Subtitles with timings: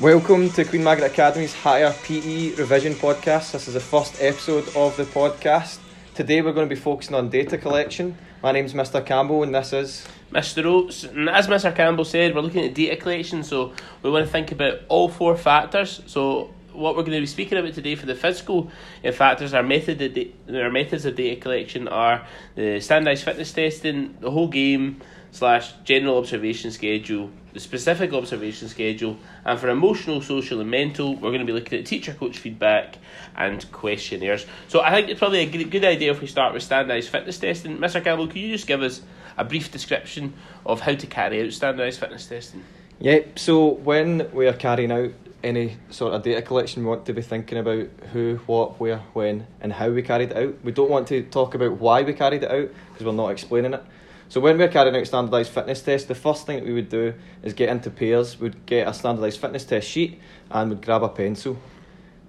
[0.00, 3.50] Welcome to Queen Margaret Academy's Higher PE Revision Podcast.
[3.50, 5.78] This is the first episode of the podcast.
[6.14, 8.16] Today we're going to be focusing on data collection.
[8.40, 9.04] My name's Mr.
[9.04, 10.64] Campbell and this is Mr.
[10.66, 11.74] Oates, and as Mr.
[11.74, 13.72] Campbell said, we're looking at data collection, so
[14.04, 16.00] we want to think about all four factors.
[16.06, 18.70] So, what we're going to be speaking about today for the physical
[19.14, 24.30] factors, our method, da- our methods of data collection are the standardised fitness testing, the
[24.30, 25.00] whole game
[25.32, 31.30] slash general observation schedule, the specific observation schedule, and for emotional, social, and mental, we're
[31.30, 32.98] going to be looking at teacher coach feedback
[33.36, 34.46] and questionnaires.
[34.68, 37.78] So, I think it's probably a good idea if we start with standardised fitness testing.
[37.78, 38.02] Mr.
[38.02, 39.02] Campbell, can you just give us
[39.36, 40.34] a brief description
[40.64, 42.62] of how to carry out standardised fitness testing?
[43.00, 45.10] Yep, so when we are carrying out
[45.42, 49.48] any sort of data collection, we want to be thinking about who, what, where, when,
[49.60, 50.54] and how we carried it out.
[50.62, 53.74] We don't want to talk about why we carried it out because we're not explaining
[53.74, 53.82] it.
[54.30, 57.14] So when we're carrying out standardised fitness tests, the first thing that we would do
[57.42, 58.38] is get into pairs.
[58.38, 60.20] We'd get a standardised fitness test sheet
[60.50, 61.58] and we'd grab a pencil.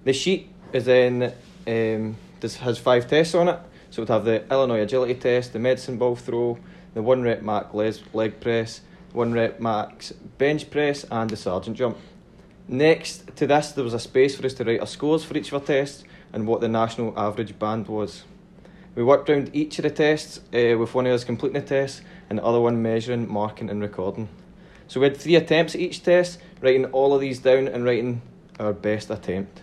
[0.04, 1.34] The sheet is then
[1.66, 3.58] um, this has five tests on it.
[3.90, 6.58] So we'd have the Illinois agility test, the medicine ball throw,
[6.94, 7.74] the one rep max
[8.14, 8.80] leg press,
[9.12, 11.98] one rep max bench press, and the sergeant jump.
[12.66, 15.48] Next to this, there was a space for us to write our scores for each
[15.48, 18.24] of our tests and what the national average band was.
[18.96, 22.02] We worked around each of the tests uh, with one of us completing the test
[22.28, 24.28] and the other one measuring, marking, and recording.
[24.88, 28.22] So we had three attempts at each test, writing all of these down and writing
[28.58, 29.62] our best attempt.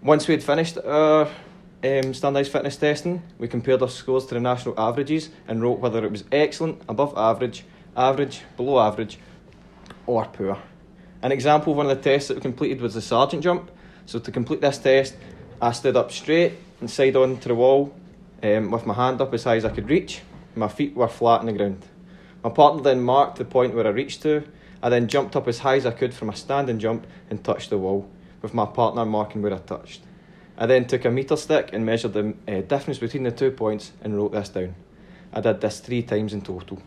[0.00, 1.28] Once we had finished our
[1.82, 6.04] um, standardised fitness testing, we compared our scores to the national averages and wrote whether
[6.04, 7.64] it was excellent, above average,
[7.96, 9.18] average, below average,
[10.06, 10.56] or poor.
[11.22, 13.72] An example of one of the tests that we completed was the sergeant jump.
[14.06, 15.16] So to complete this test,
[15.60, 17.92] I stood up straight and side on to the wall
[18.42, 20.22] um, with my hand up as high as I could reach.
[20.54, 21.84] My feet were flat on the ground.
[22.42, 24.44] My partner then marked the point where I reached to.
[24.82, 27.70] I then jumped up as high as I could from a standing jump and touched
[27.70, 28.08] the wall,
[28.42, 30.02] with my partner marking where I touched.
[30.56, 33.92] I then took a meter stick and measured the uh, difference between the two points
[34.00, 34.74] and wrote this down.
[35.32, 36.80] I did this three times in total.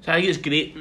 [0.00, 0.76] So, I think it's great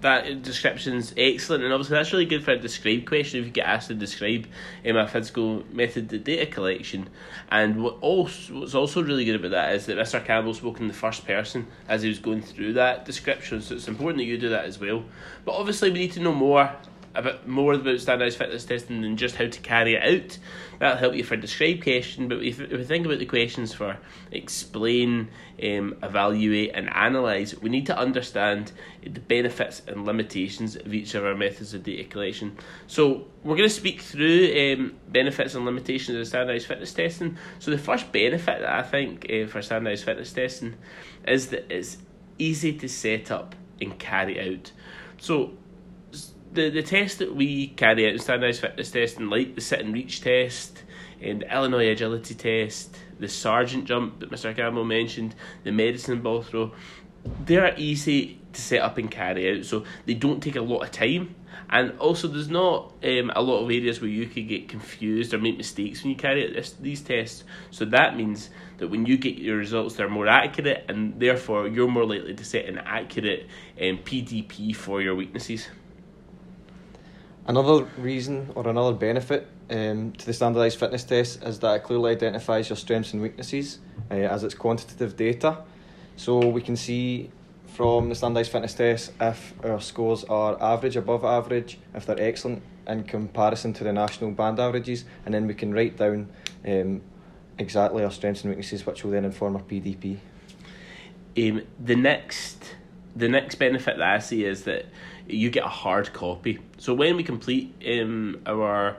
[0.00, 3.66] that description's excellent, and obviously that's really good for a describe question if you get
[3.66, 4.46] asked to describe
[4.88, 7.08] um, a physical method of data collection.
[7.50, 10.24] And what also, what's also really good about that is that Mr.
[10.24, 13.88] Campbell spoke in the first person as he was going through that description, so it's
[13.88, 15.04] important that you do that as well.
[15.44, 16.70] But obviously, we need to know more
[17.14, 20.38] a bit more about standardised fitness testing than just how to carry it out.
[20.78, 23.98] That'll help you for describe question, but if, if we think about the questions for
[24.30, 25.28] explain,
[25.62, 31.24] um, evaluate, and analyse, we need to understand the benefits and limitations of each of
[31.24, 32.56] our methods of data collection.
[32.86, 37.36] So we're going to speak through um, benefits and limitations of standardised fitness testing.
[37.58, 40.76] So the first benefit that I think uh, for standardised fitness testing
[41.26, 41.98] is that it's
[42.38, 44.70] easy to set up and carry out.
[45.18, 45.57] So
[46.52, 49.92] the the test that we carry out in standardised fitness testing, like the sit and
[49.92, 50.82] reach test,
[51.20, 54.54] and the Illinois agility test, the sergeant jump that Mr.
[54.54, 56.72] Campbell mentioned, the medicine ball throw,
[57.44, 60.82] they are easy to set up and carry out, so they don't take a lot
[60.82, 61.34] of time.
[61.70, 65.38] And also, there's not um, a lot of areas where you could get confused or
[65.38, 67.44] make mistakes when you carry out this, these tests.
[67.70, 68.48] So that means
[68.78, 72.44] that when you get your results, they're more accurate, and therefore you're more likely to
[72.44, 73.48] set an accurate
[73.78, 75.68] um, PDP for your weaknesses.
[77.48, 82.12] Another reason or another benefit um, to the standardised fitness test is that it clearly
[82.12, 83.78] identifies your strengths and weaknesses
[84.10, 85.56] uh, as it's quantitative data.
[86.16, 87.30] So we can see
[87.68, 92.62] from the standardised fitness test if our scores are average, above average, if they're excellent
[92.86, 96.28] in comparison to the national band averages, and then we can write down
[96.66, 97.00] um,
[97.56, 100.18] exactly our strengths and weaknesses, which will then inform our PDP.
[101.38, 102.62] Um, the next
[103.18, 104.86] the next benefit that I see is that
[105.26, 106.60] you get a hard copy.
[106.78, 108.96] So when we complete um, our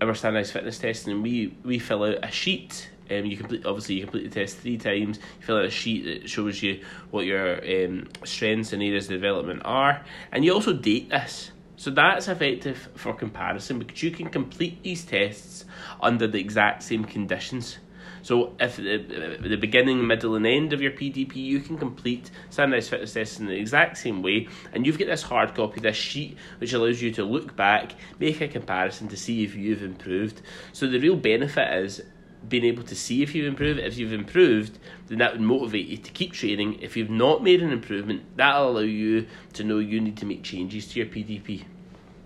[0.00, 2.90] our standardized fitness testing, we we fill out a sheet.
[3.10, 5.18] Um, you complete obviously you complete the test three times.
[5.40, 9.12] You fill out a sheet that shows you what your um, strengths and areas of
[9.12, 11.52] development are, and you also date this.
[11.78, 15.66] So that's effective for comparison because you can complete these tests
[16.00, 17.78] under the exact same conditions.
[18.26, 23.12] So if the, beginning, middle, and end of your PDP, you can complete standardized fitness
[23.12, 26.72] tests in the exact same way, and you've got this hard copy, this sheet, which
[26.72, 30.42] allows you to look back, make a comparison to see if you've improved.
[30.72, 32.02] So the real benefit is
[32.48, 33.78] being able to see if you've improved.
[33.78, 34.76] If you've improved,
[35.06, 36.80] then that would motivate you to keep training.
[36.82, 40.42] If you've not made an improvement, that'll allow you to know you need to make
[40.42, 41.62] changes to your PDP.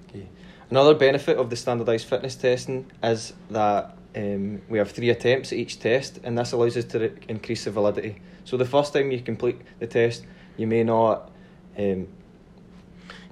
[0.08, 0.26] Okay.
[0.70, 5.59] Another benefit of the standardised fitness testing is that um, we have three attempts at
[5.59, 8.21] each test, and this allows us to re- increase the validity.
[8.45, 10.25] So the first time you complete the test,
[10.57, 11.31] you may not.
[11.79, 12.09] Um,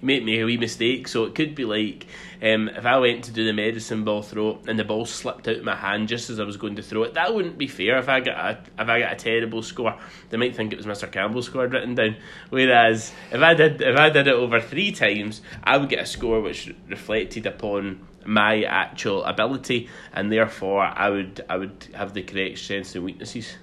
[0.00, 1.08] you might make a wee mistake.
[1.08, 2.06] So it could be like
[2.40, 5.56] um, if I went to do the medicine ball throw and the ball slipped out
[5.56, 7.98] of my hand just as I was going to throw it, that wouldn't be fair.
[7.98, 9.98] If I got a if I got a terrible score,
[10.30, 11.10] they might think it was Mr.
[11.10, 12.16] Campbell's score written down.
[12.50, 16.06] Whereas if I did if I did it over three times, I would get a
[16.06, 22.22] score which reflected upon my actual ability, and therefore I would I would have the
[22.22, 23.56] correct strengths and weaknesses.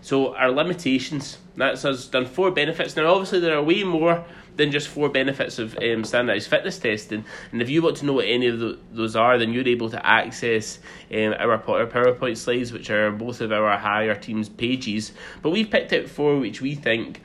[0.00, 1.38] So our limitations.
[1.56, 2.94] That's us done four benefits.
[2.94, 4.24] Now, obviously, there are way more
[4.56, 7.24] than just four benefits of um, standardised fitness testing.
[7.52, 9.90] And if you want to know what any of the, those are, then you're able
[9.90, 10.78] to access
[11.10, 15.12] um, our PowerPoint slides, which are both of our higher teams pages.
[15.42, 17.22] But we've picked out four which we think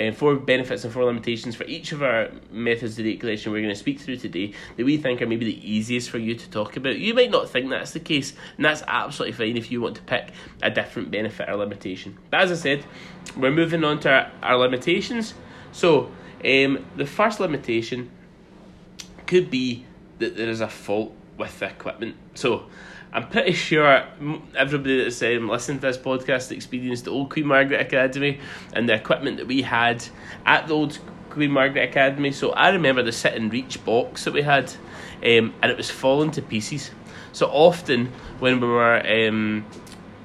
[0.00, 3.72] and four benefits and four limitations for each of our methods of collection we're going
[3.72, 6.76] to speak through today that we think are maybe the easiest for you to talk
[6.76, 6.98] about.
[6.98, 10.02] You might not think that's the case, and that's absolutely fine if you want to
[10.02, 10.30] pick
[10.62, 12.16] a different benefit or limitation.
[12.30, 12.84] But as I said,
[13.36, 15.34] we're moving on to our, our limitations.
[15.72, 16.12] So,
[16.44, 18.10] um, the first limitation
[19.26, 19.84] could be
[20.18, 22.16] that there is a fault with the equipment.
[22.34, 22.66] So,
[23.10, 24.04] I'm pretty sure
[24.54, 28.38] everybody that's um, listened to this podcast experienced the old Queen Margaret Academy
[28.74, 30.04] and the equipment that we had
[30.44, 30.98] at the old
[31.30, 32.32] Queen Margaret Academy.
[32.32, 34.70] So I remember the sit and reach box that we had,
[35.22, 36.90] um, and it was falling to pieces.
[37.32, 39.64] So often when we were um,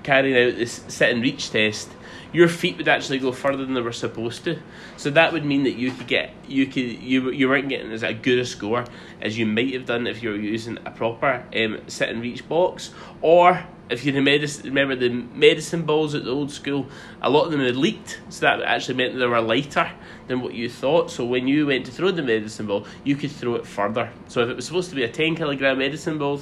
[0.03, 1.89] carrying out this sit and reach test,
[2.33, 4.59] your feet would actually go further than they were supposed to.
[4.97, 8.01] So that would mean that you could get you could you you weren't getting as
[8.21, 8.85] good a score
[9.21, 12.47] as you might have done if you were using a proper um, sit and reach
[12.50, 12.91] box,
[13.21, 16.88] or if you remember the medicine balls at the old school,
[17.21, 19.91] a lot of them had leaked, so that actually meant they were lighter
[20.27, 21.12] than what you thought.
[21.12, 24.09] So when you went to throw the medicine ball, you could throw it further.
[24.27, 26.41] So if it was supposed to be a 10 kilogram medicine ball,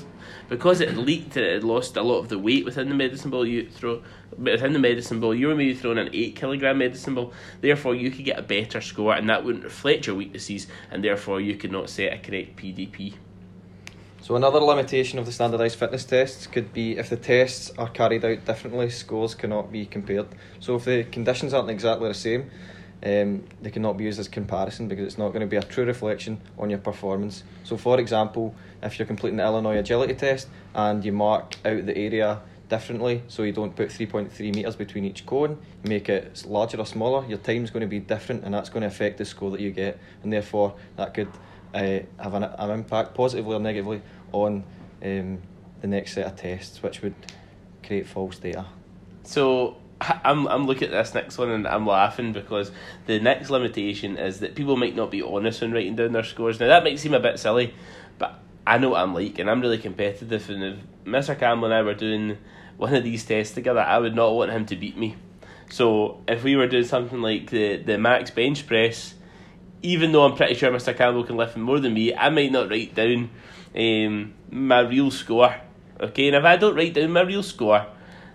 [0.51, 3.31] because it leaked and it had lost a lot of the weight within the medicine
[3.31, 4.03] ball, you throw
[4.38, 7.31] within the medicine ball, you were maybe throwing an 8 kilogram medicine ball.
[7.62, 11.39] Therefore, you could get a better score, and that wouldn't reflect your weaknesses, and therefore
[11.39, 13.13] you could not set a correct PDP.
[14.19, 18.25] So another limitation of the standardised fitness tests could be if the tests are carried
[18.25, 20.27] out differently, scores cannot be compared.
[20.59, 22.51] So if the conditions aren't exactly the same,
[23.03, 25.86] um, they cannot be used as comparison because it's not going to be a true
[25.86, 27.44] reflection on your performance.
[27.63, 31.98] So for example, if you're completing the Illinois agility test and you mark out the
[31.98, 36.86] area differently, so you don't put 3.3 metres between each cone, make it larger or
[36.86, 39.59] smaller, your time's going to be different and that's going to affect the score that
[39.59, 41.30] you get and therefore that could
[41.74, 44.01] uh, have an, an impact positively or negatively
[44.31, 44.63] on
[45.03, 45.42] um,
[45.81, 47.15] the next set of tests, which would
[47.83, 48.65] create false data.
[49.24, 49.77] So
[50.24, 52.71] I'm I'm looking at this next one and I'm laughing because
[53.06, 56.59] the next limitation is that people might not be honest when writing down their scores.
[56.59, 57.74] Now that might seem a bit silly,
[58.18, 60.50] but I know what I'm like and I'm really competitive.
[60.50, 61.38] And if Mr.
[61.38, 62.38] Campbell and I were doing
[62.77, 65.15] one of these tests together, I would not want him to beat me.
[65.69, 69.13] So if we were doing something like the the max bench press,
[69.83, 70.95] even though I'm pretty sure Mr.
[70.95, 73.30] Campbell can lift more than me, I might not write down
[73.75, 75.56] um, my real score.
[76.00, 77.86] Okay, and if I don't write down my real score,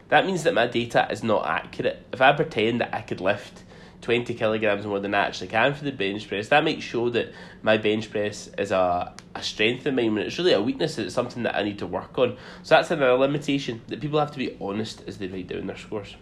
[0.09, 2.07] that means that my data is not accurate.
[2.13, 3.63] If I pretend that I could lift
[4.03, 7.33] 20 kilograms more than I actually can for the bench press, that might show that
[7.63, 11.15] my bench press is a, a strength of mine when it's really a weakness, it's
[11.15, 12.37] something that I need to work on.
[12.63, 15.77] So that's another limitation that people have to be honest as they write down their
[15.77, 16.15] scores.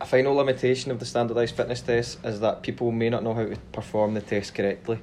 [0.00, 3.44] A final limitation of the standardised fitness test is that people may not know how
[3.44, 4.98] to perform the test correctly.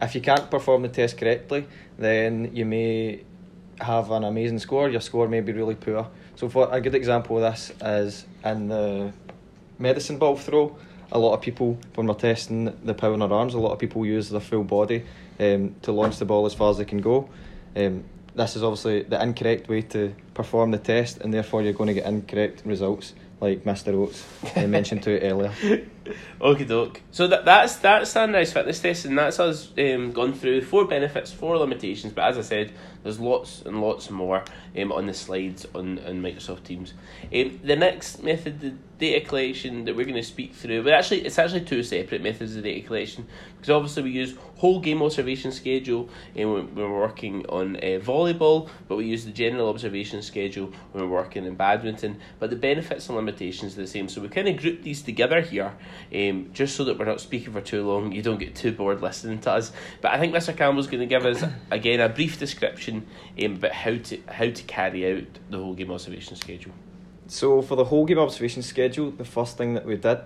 [0.00, 1.66] If you can't perform the test correctly,
[1.98, 3.24] then you may
[3.80, 6.08] have an amazing score, your score may be really poor.
[6.36, 9.12] So, for a good example of this is in the
[9.78, 10.76] medicine ball throw.
[11.14, 13.78] A lot of people, when we're testing the power in their arms, a lot of
[13.78, 15.04] people use their full body
[15.38, 17.28] um, to launch the ball as far as they can go.
[17.76, 21.88] Um, this is obviously the incorrect way to perform the test, and therefore you're going
[21.88, 23.92] to get incorrect results like Mr.
[23.92, 24.24] Oates
[24.56, 25.52] mentioned to earlier.
[26.40, 27.00] Okie doke.
[27.10, 31.32] So that that's that's standardised fitness test, and that's us um, gone through four benefits,
[31.32, 32.12] four limitations.
[32.12, 34.44] But as I said, there's lots and lots more
[34.76, 36.94] um, on the slides on, on Microsoft Teams.
[37.32, 41.22] Um, the next method, the data collection that we're going to speak through, but actually
[41.22, 45.50] it's actually two separate methods of data collection because obviously we use whole game observation
[45.50, 51.04] schedule um, we're working on uh, volleyball, but we use the general observation schedule when
[51.04, 52.20] we're working in badminton.
[52.38, 55.40] But the benefits and limitations are the same, so we kind of group these together
[55.40, 55.72] here,
[56.14, 58.12] um, just so that we're not speaking for too long.
[58.12, 59.72] You don't get too bored listening to us.
[60.00, 60.56] But I think Mr.
[60.56, 63.06] Campbell's going to give us again a brief description
[63.42, 66.72] um, about how to how to carry out the whole game observation schedule.
[67.26, 70.18] So for the whole game observation schedule, the first thing that we did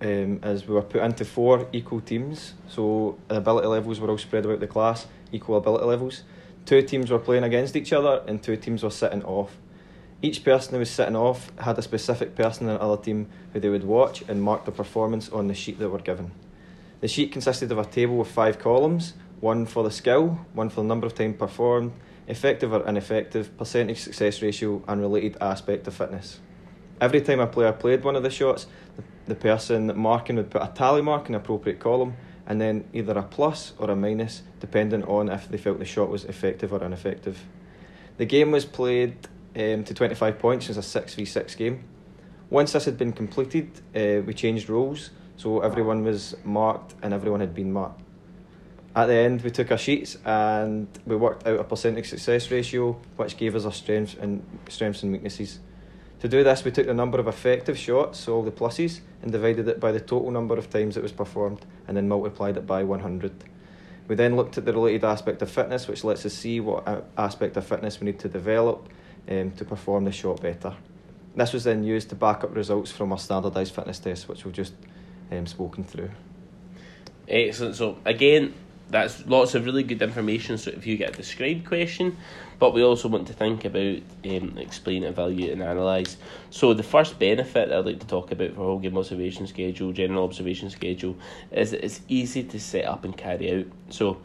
[0.00, 2.54] um, is we were put into four equal teams.
[2.68, 6.22] So ability levels were all spread about the class, equal ability levels.
[6.64, 9.58] Two teams were playing against each other, and two teams were sitting off.
[10.24, 13.60] Each person who was sitting off had a specific person in the other team who
[13.60, 16.30] they would watch and mark their performance on the sheet they were given.
[17.02, 20.76] The sheet consisted of a table with five columns, one for the skill, one for
[20.76, 21.92] the number of times performed,
[22.26, 26.40] effective or ineffective, percentage success ratio, and related aspect of fitness.
[27.02, 28.66] Every time a player played one of the shots,
[29.26, 32.16] the, person marking would put a tally mark in appropriate column
[32.46, 36.08] and then either a plus or a minus, depending on if they felt the shot
[36.08, 37.44] was effective or ineffective.
[38.16, 39.16] The game was played
[39.56, 41.84] um, to 25 points as a 6v6 game.
[42.50, 47.40] Once this had been completed, uh, we changed rules, so everyone was marked and everyone
[47.40, 48.00] had been marked.
[48.96, 52.92] At the end, we took our sheets and we worked out a percentage success ratio,
[53.16, 55.58] which gave us our strengths and strengths and weaknesses.
[56.20, 59.32] To do this, we took the number of effective shots, so all the pluses, and
[59.32, 62.66] divided it by the total number of times it was performed, and then multiplied it
[62.66, 63.32] by 100.
[64.06, 67.56] We then looked at the related aspect of fitness, which lets us see what aspect
[67.56, 68.88] of fitness we need to develop
[69.28, 70.74] um, to perform the shot better.
[71.36, 74.54] This was then used to back up results from our standardised fitness test, which we've
[74.54, 74.74] just
[75.32, 76.10] um, spoken through.
[77.28, 77.74] Excellent.
[77.74, 78.54] So, again,
[78.90, 80.58] that's lots of really good information.
[80.58, 82.16] So if you get a described question,
[82.58, 86.16] but we also want to think about um, explain, evaluate, and analyse.
[86.50, 90.24] So the first benefit I'd like to talk about for whole game observation schedule, general
[90.24, 91.16] observation schedule,
[91.50, 93.66] is that it's easy to set up and carry out.
[93.88, 94.18] So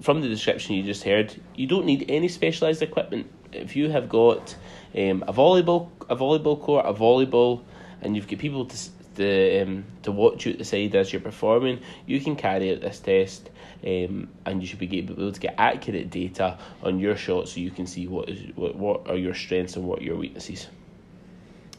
[0.00, 3.30] from the description you just heard, you don't need any specialised equipment.
[3.52, 4.54] If you have got
[4.94, 7.62] um, a volleyball, a volleyball court, a volleyball,
[8.02, 8.76] and you've got people to
[9.16, 12.80] to um, to watch you at the side as you're performing, you can carry out
[12.80, 13.50] this test,
[13.84, 17.70] um, and you should be able to get accurate data on your shot, so you
[17.70, 20.68] can see what is what, what are your strengths and what are your weaknesses.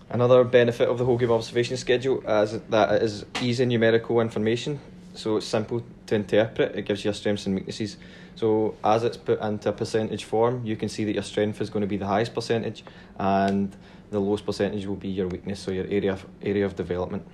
[0.09, 4.79] Another benefit of the whole game observation schedule is that it is easy numerical information,
[5.13, 6.75] so it's simple to interpret.
[6.75, 7.95] It gives you your strengths and weaknesses.
[8.35, 11.69] So as it's put into a percentage form, you can see that your strength is
[11.69, 12.83] going to be the highest percentage,
[13.19, 13.75] and
[14.09, 17.25] the lowest percentage will be your weakness, so your area of, area of development.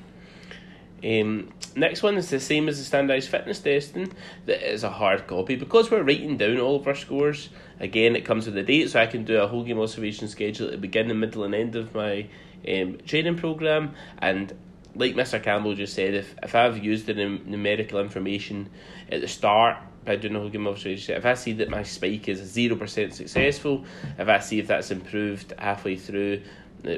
[1.04, 4.12] Um, next one is the same as the standardised fitness testing.
[4.46, 7.50] That is a hard copy because we're writing down all of our scores.
[7.80, 10.68] Again, it comes with a date, so I can do a whole game observation schedule
[10.68, 12.27] at the beginning, middle, and end of my
[12.68, 13.94] um, training program.
[14.18, 14.54] And
[14.96, 15.42] like Mr.
[15.42, 18.70] Campbell just said, if if I've used the num- numerical information
[19.12, 19.77] at the start
[20.08, 23.14] by doing a whole game observation, if I see that my spike is zero percent
[23.14, 23.86] successful,
[24.18, 26.42] if I see if that's improved halfway through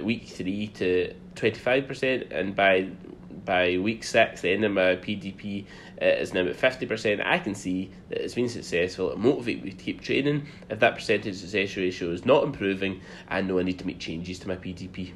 [0.03, 2.89] week three to 25%, and by
[3.45, 5.65] by week six, the end of my PDP
[5.99, 7.25] uh, is now at 50%.
[7.25, 9.11] I can see that it's been successful.
[9.11, 10.45] It motivates me to keep training.
[10.69, 14.37] If that percentage success ratio is not improving, I know I need to make changes
[14.39, 15.13] to my PDP.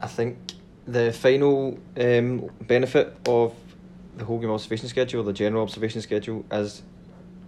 [0.00, 0.38] I think
[0.86, 3.54] the final um, benefit of
[4.16, 6.82] the whole game observation schedule, the general observation schedule, is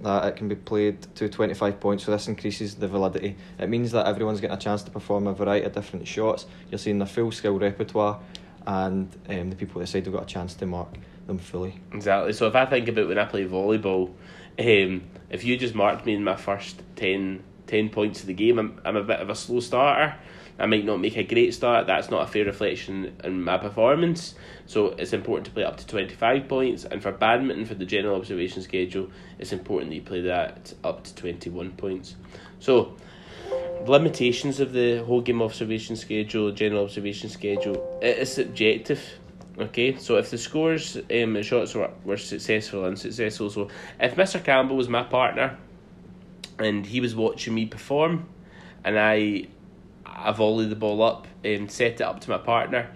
[0.03, 3.37] that it can be played to 25 points, so this increases the validity.
[3.59, 6.47] It means that everyone's getting a chance to perform a variety of different shots.
[6.71, 8.21] You're seeing the full skill repertoire,
[8.67, 10.89] and um, the people at the side have got a chance to mark
[11.27, 11.81] them fully.
[11.93, 12.33] Exactly.
[12.33, 14.13] So if I think about when I play volleyball,
[14.59, 18.59] um, if you just marked me in my first 10, 10 points of the game,
[18.59, 20.17] I'm, I'm a bit of a slow starter.
[20.59, 21.87] I might not make a great start.
[21.87, 24.35] That's not a fair reflection in my performance.
[24.67, 26.85] So it's important to play up to 25 points.
[26.85, 31.05] And for badminton, for the general observation schedule, it's important that you play that up
[31.05, 32.17] to 21 points.
[32.59, 32.97] So,
[33.87, 39.03] limitations of the whole game observation schedule, general observation schedule, it is subjective.
[39.59, 44.43] Okay, so if the scores, um, shots were, were successful and unsuccessful, so if Mr.
[44.43, 45.57] Campbell was my partner
[46.59, 48.29] and he was watching me perform
[48.85, 49.47] and I
[50.17, 52.91] I volley the ball up and set it up to my partner.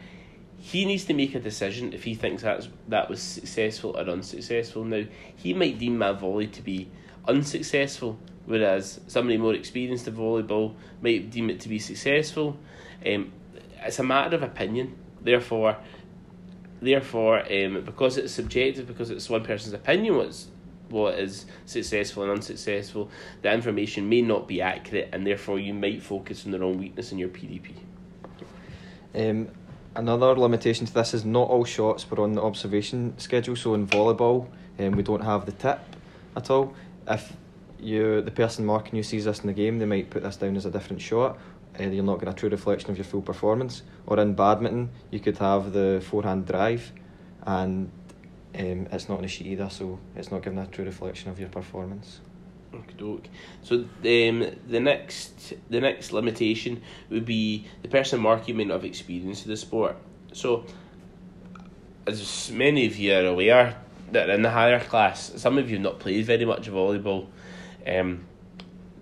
[0.58, 4.84] He needs to make a decision if he thinks that's that was successful or unsuccessful.
[4.84, 5.04] Now
[5.36, 6.90] he might deem my volley to be
[7.28, 12.58] unsuccessful, whereas somebody more experienced in volleyball might deem it to be successful.
[13.06, 13.32] Um,
[13.82, 14.96] it's a matter of opinion.
[15.22, 15.76] Therefore,
[16.80, 20.48] therefore, um, because it's subjective, because it's one person's opinion, what's
[20.90, 23.10] what is successful and unsuccessful,
[23.42, 27.12] the information may not be accurate, and therefore you might focus on the wrong weakness
[27.12, 27.72] in your PDP.
[29.14, 29.48] Um,
[29.94, 33.56] another limitation to this is not all shots were on the observation schedule.
[33.56, 35.80] So in volleyball, um, we don't have the tip
[36.36, 36.74] at all.
[37.08, 37.32] If
[37.78, 40.56] you the person marking you sees this in the game, they might put this down
[40.56, 41.38] as a different shot.
[41.78, 43.82] Uh, you're not getting a true reflection of your full performance.
[44.06, 46.92] Or in badminton, you could have the forehand drive,
[47.42, 47.90] and
[48.58, 51.38] um, it's not on the sheet either, so it's not giving a true reflection of
[51.38, 52.20] your performance.
[52.72, 53.28] Okay,
[53.62, 53.86] so um,
[54.68, 59.48] the next the next limitation would be the person marking may not have experience of
[59.48, 59.96] the sport.
[60.32, 60.64] So,
[62.06, 63.76] as many of you are aware,
[64.12, 67.26] that in the higher class, some of you have not played very much volleyball.
[67.86, 68.26] Um,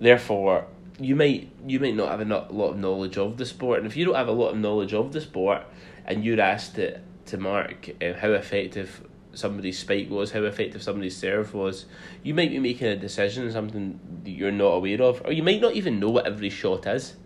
[0.00, 0.66] therefore,
[0.98, 3.96] you might you might not have a lot of knowledge of the sport, and if
[3.96, 5.62] you don't have a lot of knowledge of the sport,
[6.06, 9.06] and you're asked to to mark uh, how effective
[9.38, 11.86] somebody's spike was, how effective somebody's serve was,
[12.22, 15.42] you might be making a decision on something that you're not aware of, or you
[15.42, 17.16] might not even know what every shot is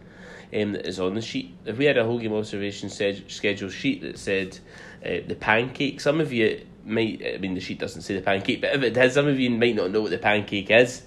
[0.55, 1.55] um, that is on the sheet.
[1.65, 4.59] If we had a whole game observation schedule sheet that said
[5.05, 8.61] uh, the pancake, some of you might, I mean, the sheet doesn't say the pancake,
[8.61, 11.03] but if it does, some of you might not know what the pancake is.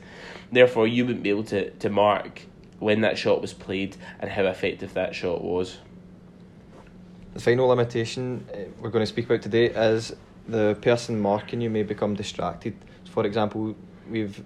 [0.51, 2.41] Therefore, you wouldn't be able to, to mark
[2.79, 5.77] when that shot was played and how effective that shot was.
[7.33, 10.15] The final limitation uh, we're going to speak about today is
[10.47, 12.75] the person marking you may become distracted.
[13.09, 13.75] For example,
[14.09, 14.43] we've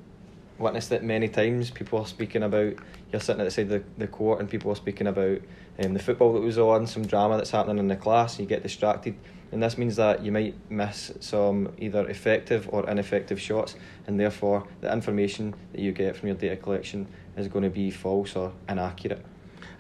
[0.58, 1.72] witnessed it many times.
[1.72, 2.74] People are speaking about
[3.12, 5.40] you're sitting at the side of the, the court and people are speaking about
[5.84, 8.48] um, the football that was on, some drama that's happening in the class, and you
[8.48, 9.16] get distracted.
[9.52, 13.76] And this means that you might miss some either effective or ineffective shots,
[14.06, 17.90] and therefore the information that you get from your data collection is going to be
[17.90, 19.26] false or inaccurate.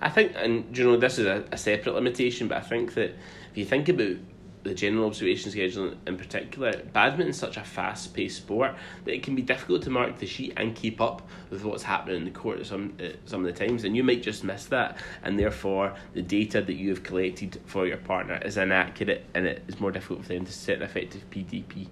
[0.01, 3.11] I think, and you know, this is a, a separate limitation, but I think that
[3.51, 4.15] if you think about
[4.63, 8.75] the general observation schedule in particular, badminton is such a fast paced sport
[9.05, 12.17] that it can be difficult to mark the sheet and keep up with what's happening
[12.17, 14.97] in the court some uh, some of the times, and you might just miss that,
[15.23, 19.63] and therefore the data that you have collected for your partner is inaccurate, and it
[19.67, 21.87] is more difficult for them to set an effective PDP.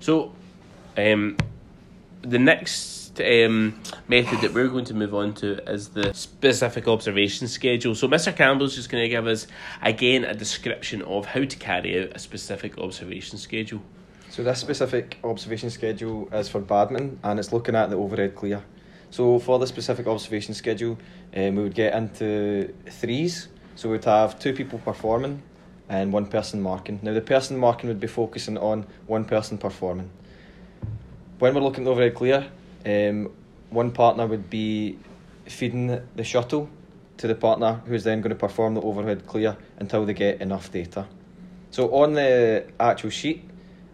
[0.00, 0.32] So,
[0.96, 1.36] um,
[2.22, 7.48] the next um, method that we're going to move on to is the specific observation
[7.48, 7.94] schedule.
[7.94, 8.34] So, Mr.
[8.34, 9.46] Campbell's just going to give us
[9.82, 13.82] again a description of how to carry out a specific observation schedule.
[14.28, 18.62] So, this specific observation schedule is for badminton and it's looking at the overhead clear.
[19.10, 20.98] So, for the specific observation schedule,
[21.34, 23.48] um, we would get into threes.
[23.74, 25.42] So, we'd have two people performing
[25.88, 27.00] and one person marking.
[27.02, 30.10] Now, the person marking would be focusing on one person performing.
[31.40, 32.46] When we're looking at the overhead clear,
[32.86, 33.30] um,
[33.70, 34.98] one partner would be
[35.46, 36.68] feeding the shuttle
[37.16, 40.72] to the partner who's then going to perform the overhead clear until they get enough
[40.72, 41.06] data.
[41.70, 43.44] So on the actual sheet,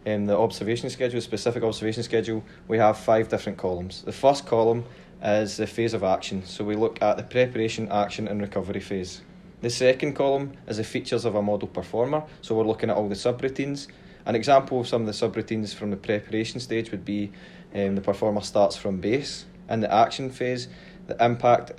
[0.05, 4.03] in the observation schedule, specific observation schedule, we have five different columns.
[4.03, 4.85] The first column
[5.23, 9.23] is the phase of action, so we look at the preparation, action, and recovery phase.
[9.63, 13.09] The second column is the features of a model performer, so we're looking at all
[13.09, 13.89] the subroutines.
[14.27, 17.33] An example of some of the subroutines from the preparation stage would be
[17.77, 19.45] um, the performer starts from base.
[19.69, 20.69] In the action phase,
[21.07, 21.73] the impact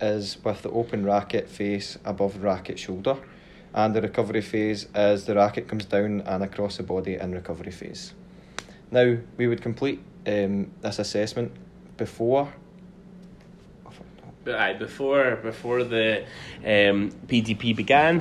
[0.00, 3.16] is with the open racket face above racket shoulder,
[3.74, 7.70] and the recovery phase is the racket comes down and across the body in recovery
[7.70, 8.14] phase.
[8.90, 11.52] Now, we would complete um, this assessment
[11.96, 12.52] before
[14.78, 16.24] before before the
[16.64, 18.20] um, PDP began,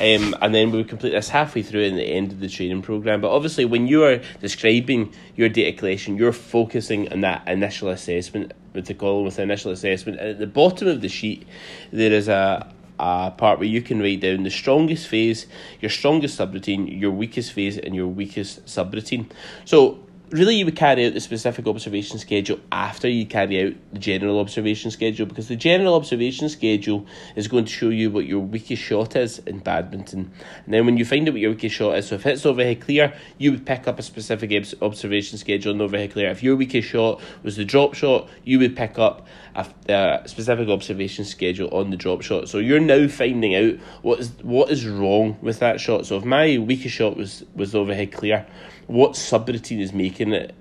[0.00, 2.82] um, and then we would complete this halfway through in the end of the training
[2.82, 3.20] program.
[3.20, 8.52] But obviously, when you are describing your data collection, you're focusing on that initial assessment
[8.72, 10.18] with the column with the initial assessment.
[10.18, 11.46] And at the bottom of the sheet,
[11.92, 15.46] there is a a part where you can write down the strongest phase,
[15.80, 19.28] your strongest subroutine, your weakest phase, and your weakest subroutine.
[19.64, 23.98] So really you would carry out the specific observation schedule after you carry out the
[23.98, 27.06] general observation schedule because the general observation schedule
[27.36, 30.32] is going to show you what your weakest shot is in badminton.
[30.64, 32.80] And then when you find out what your weakest shot is, so if it's overhead
[32.80, 36.30] clear, you would pick up a specific observation schedule in overhead clear.
[36.30, 40.68] If your weakest shot was the drop shot, you would pick up a, a specific
[40.68, 42.48] observation schedule on the drop shot.
[42.48, 46.06] So you're now finding out what is what is wrong with that shot.
[46.06, 48.46] So if my weakest shot was was overhead clear,
[48.86, 50.54] what subroutine is making it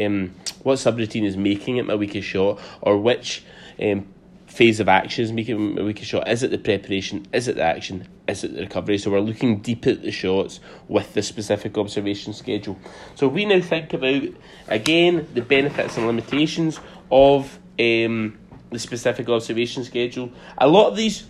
[0.00, 3.44] um, what subroutine is making it my weakest shot or which
[3.80, 4.06] um,
[4.46, 6.26] phase of action is making my weakest shot.
[6.28, 7.26] Is it the preparation?
[7.32, 8.08] Is it the action?
[8.26, 8.98] Is it the recovery?
[8.98, 12.78] So we're looking deep at the shots with the specific observation schedule.
[13.14, 14.22] So we now think about
[14.66, 18.38] again the benefits and limitations of um,
[18.70, 20.32] the specific observation schedule.
[20.56, 21.24] A lot of these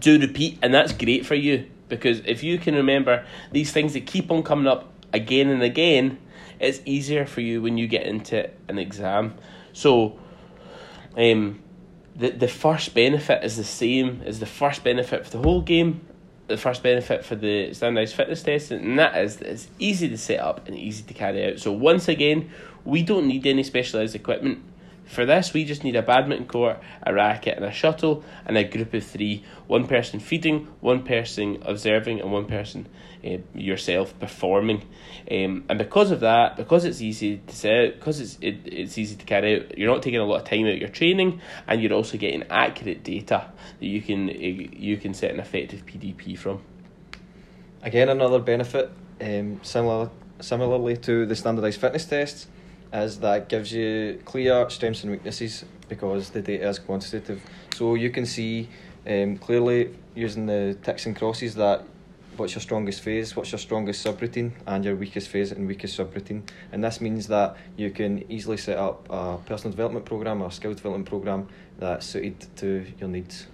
[0.00, 4.06] do repeat and that's great for you because if you can remember these things that
[4.06, 6.18] keep on coming up again and again,
[6.60, 9.34] it's easier for you when you get into an exam.
[9.72, 10.18] So,
[11.16, 11.60] um,
[12.16, 16.06] the the first benefit is the same as the first benefit for the whole game.
[16.48, 20.18] The first benefit for the standardized fitness test, and that is that it's easy to
[20.18, 21.60] set up and easy to carry out.
[21.60, 22.50] So once again,
[22.84, 24.62] we don't need any specialized equipment.
[25.12, 28.64] For this, we just need a badminton court, a racket, and a shuttle, and a
[28.64, 32.88] group of three one person feeding, one person observing, and one person
[33.22, 34.88] uh, yourself performing.
[35.30, 39.16] Um, and because of that, because it's easy to set, because it's it, it's easy
[39.16, 41.82] to carry out, you're not taking a lot of time out of your training, and
[41.82, 46.38] you're also getting accurate data that you can uh, you can set an effective PDP
[46.38, 46.62] from.
[47.82, 50.08] Again, another benefit, um, similar
[50.40, 52.46] similarly to the standardised fitness tests,
[52.92, 57.42] is that gives you clear strengths and weaknesses because the data is quantitative.
[57.74, 58.68] So you can see
[59.06, 61.84] um, clearly using the ticks and crosses that
[62.36, 66.42] what's your strongest phase, what's your strongest subroutine, and your weakest phase and weakest subroutine.
[66.70, 70.74] And this means that you can easily set up a personal development program or skill
[70.74, 73.46] development program that's suited to your needs.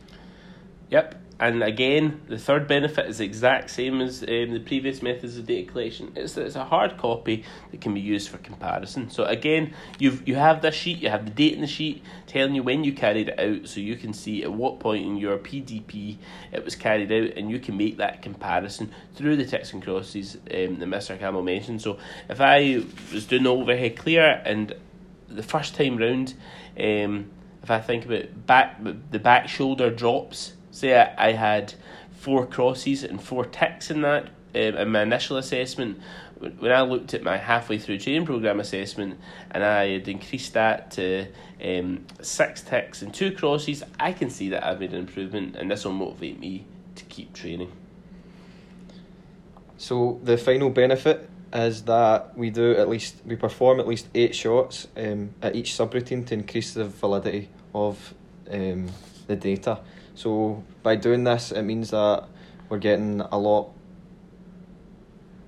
[0.90, 5.38] Yep, and again, the third benefit is the exact same as um, the previous methods
[5.38, 6.12] of data collection.
[6.16, 9.08] It's that it's a hard copy that can be used for comparison.
[9.08, 12.56] So again, you've you have this sheet, you have the date in the sheet telling
[12.56, 15.38] you when you carried it out, so you can see at what point in your
[15.38, 16.16] PDP
[16.50, 20.34] it was carried out, and you can make that comparison through the ticks and crosses
[20.36, 21.16] um, that Mr.
[21.16, 21.80] Campbell mentioned.
[21.80, 21.98] So
[22.28, 24.74] if I was doing the overhead clear and
[25.28, 26.34] the first time round,
[26.80, 27.30] um,
[27.62, 31.74] if I think about back the back shoulder drops say I, I had
[32.12, 36.00] four crosses and four ticks in that um, in my initial assessment.
[36.38, 39.18] When I looked at my halfway through training program assessment
[39.50, 41.26] and I had increased that to
[41.62, 45.68] um, six ticks and two crosses, I can see that I've made an improvement, and
[45.68, 46.64] this will motivate me
[46.94, 47.72] to keep training.
[49.78, 54.34] So the final benefit is that we do at least we perform at least eight
[54.34, 58.14] shots um, at each subroutine to increase the validity of
[58.50, 58.88] um,
[59.26, 59.80] the data.
[60.18, 62.24] So by doing this, it means that
[62.68, 63.70] we're getting a lot.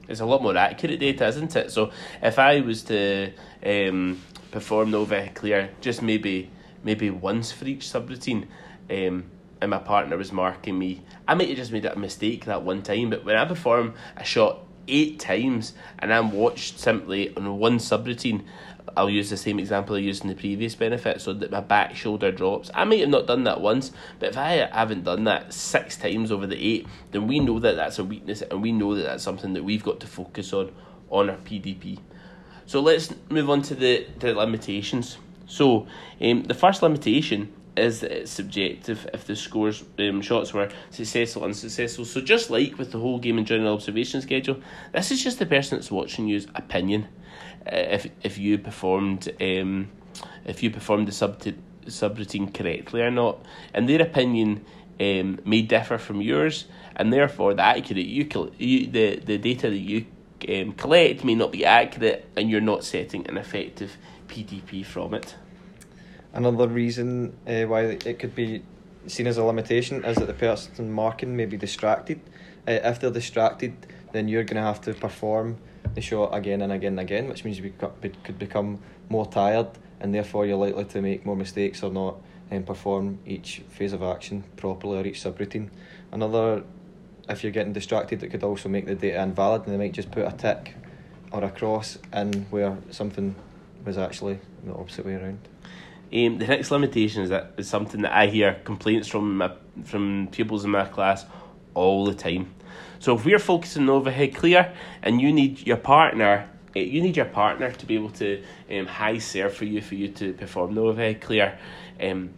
[0.07, 1.73] It's a lot more accurate data, isn't it?
[1.73, 1.91] So
[2.23, 3.33] if I was to
[3.67, 6.51] um, perform overhead clear just maybe
[6.85, 8.47] maybe once for each subroutine,
[8.89, 9.25] um,
[9.61, 12.83] and my partner was marking me, I might have just made a mistake that one
[12.83, 13.11] time.
[13.11, 18.45] But when I perform a shot eight times and I'm watched simply on one subroutine,
[18.97, 21.95] I'll use the same example I used in the previous benefit, so that my back
[21.97, 22.71] shoulder drops.
[22.75, 26.33] I might have not done that once, but if I haven't done that six times
[26.33, 29.23] over the eight, then we know that that's a weakness, and we know that that's
[29.23, 30.73] something that we've got to focus on
[31.09, 31.99] on our PDP.
[32.67, 35.19] So let's move on to the, the limitations.
[35.47, 35.89] So
[36.21, 41.45] um, the first limitation is that it's subjective if the scores um, shots were successful
[41.45, 42.05] unsuccessful.
[42.05, 44.61] So just like with the whole game and general observation schedule,
[44.93, 47.09] this is just the person that's watching you's opinion.
[47.67, 49.91] Uh, if if you performed um,
[50.45, 51.43] if you performed the sub
[51.87, 54.65] subroutine correctly or not, and their opinion
[55.01, 58.29] um, may differ from yours, and therefore the accurate you,
[58.59, 60.07] you the the data that you
[60.49, 63.97] um, collect may not be accurate, and you're not setting an effective
[64.29, 65.35] PDP from it.
[66.33, 68.63] Another reason uh, why it could be
[69.07, 72.21] seen as a limitation is that the person marking may be distracted.
[72.69, 73.75] Uh, if they're distracted,
[74.13, 75.59] then you're going to have to perform
[75.95, 77.73] the shot again and again and again, which means you
[78.23, 79.69] could become more tired
[80.01, 82.17] and therefore you're likely to make more mistakes or not
[82.51, 85.69] um, perform each phase of action properly or each subroutine.
[86.13, 86.63] Another,
[87.29, 90.11] if you're getting distracted, it could also make the data invalid and they might just
[90.11, 90.75] put a tick
[91.33, 93.35] or a cross in where something
[93.85, 95.39] was actually the opposite way around.
[96.13, 99.53] Um, the next limitation is that is something that I hear complaints from my,
[99.85, 101.25] from pupils in my class
[101.75, 102.53] all the time.
[102.99, 107.27] So if we're focusing overhead clear and you need your partner eh, you need your
[107.27, 111.21] partner to be able to um, high serve for you for you to perform overhead
[111.21, 111.59] clear.
[112.01, 112.31] Um,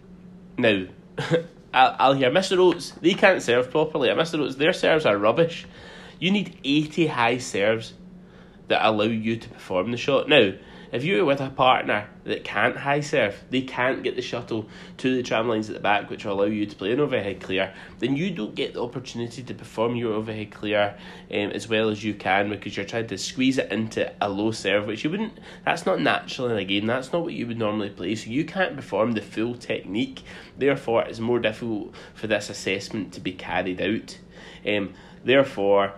[0.59, 0.87] now,
[1.75, 2.59] I'll, I'll hear Mr.
[2.59, 4.09] Oates, they can't serve properly.
[4.11, 4.39] Mr.
[4.39, 5.67] Oates, their serves are rubbish.
[6.19, 7.95] You need 80 high serves
[8.69, 10.29] that allow you to perform the shot.
[10.29, 10.53] Now,
[10.93, 15.17] if you're with a partner that can't high serve, they can't get the shuttle to
[15.17, 17.73] the tram lines at the back, which will allow you to play an overhead clear,
[17.99, 20.95] then you don't get the opportunity to perform your overhead clear
[21.31, 24.51] um, as well as you can because you're trying to squeeze it into a low
[24.51, 25.39] serve, which you wouldn't.
[25.65, 26.87] That's not natural in a game.
[26.87, 28.15] That's not what you would normally play.
[28.15, 30.23] So you can't perform the full technique.
[30.59, 34.19] Therefore, it's more difficult for this assessment to be carried out.
[34.67, 34.93] Um,
[35.25, 35.95] therefore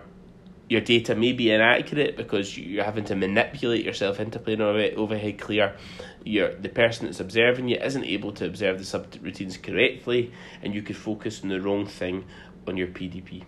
[0.67, 5.75] your data may be inaccurate because you're having to manipulate yourself into playing overhead clear.
[6.23, 10.31] You're, the person that's observing you isn't able to observe the subroutines correctly,
[10.63, 12.25] and you could focus on the wrong thing
[12.67, 13.43] on your PDP.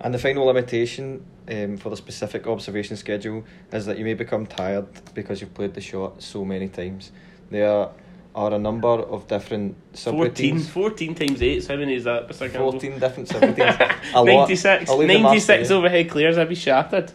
[0.00, 4.46] And the final limitation um, for the specific observation schedule is that you may become
[4.46, 7.12] tired because you've played the shot so many times.
[7.50, 7.90] There are
[8.34, 10.66] a number of different subroutines.
[10.68, 12.50] 14, 14 times 8, so how many is that, Mr.
[12.50, 14.14] 14 different subroutines.
[14.14, 17.12] a 96, 96 overhead clears, I'd be shattered.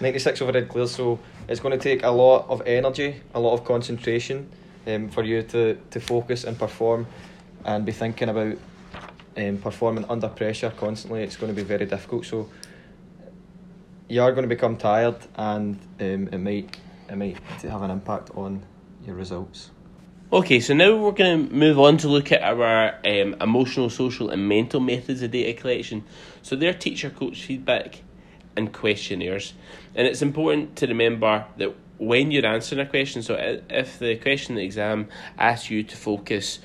[0.00, 3.64] 96 overhead clears, so it's going to take a lot of energy, a lot of
[3.64, 4.48] concentration
[4.86, 7.06] um, for you to, to focus and perform
[7.64, 8.56] and be thinking about
[9.36, 11.22] um, performing under pressure constantly.
[11.22, 12.48] It's going to be very difficult, so
[14.08, 16.76] you are going to become tired and um, it might
[17.08, 18.62] it might have an impact on
[19.04, 19.70] your results.
[20.32, 24.30] Okay, so now we're going to move on to look at our um, emotional, social,
[24.30, 26.04] and mental methods of data collection.
[26.40, 28.02] So they're teacher coach feedback
[28.56, 29.54] and questionnaires.
[29.92, 33.34] And it's important to remember that when you're answering a question, so
[33.68, 36.60] if the question the exam asks you to focus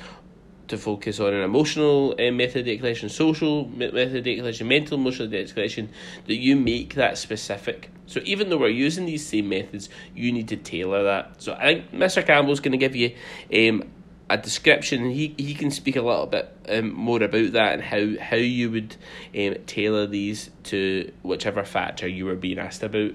[0.67, 4.99] to focus on an emotional uh, method of data collection, social method data collection, mental
[4.99, 5.89] emotional data collection,
[6.27, 7.89] that you make that specific.
[8.07, 11.41] So even though we're using these same methods, you need to tailor that.
[11.41, 12.25] So I think Mr.
[12.25, 13.15] Campbell's going to give you
[13.53, 13.83] um,
[14.29, 15.09] a description.
[15.09, 18.71] He he can speak a little bit um, more about that and how how you
[18.71, 18.95] would
[19.37, 23.11] um, tailor these to whichever factor you were being asked about.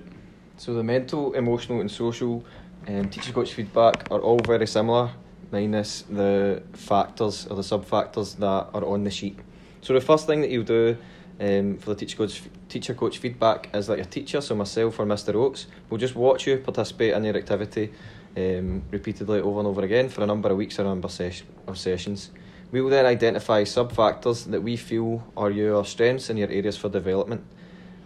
[0.57, 2.45] So the mental, emotional, and social
[2.87, 5.11] um, teacher coach feedback are all very similar,
[5.51, 9.39] minus the factors or the sub factors that are on the sheet.
[9.81, 10.99] So the first thing that you'll do
[11.41, 15.07] um, for the teacher coach teacher coach feedback is that your teacher, so myself or
[15.07, 17.93] Mr Oates, will just watch you participate in your activity
[18.37, 21.79] um, repeatedly over and over again for a number of weeks or number ses- of
[21.79, 22.31] sessions.
[22.71, 26.77] We will then identify sub factors that we feel are your strengths and your areas
[26.77, 27.43] for development.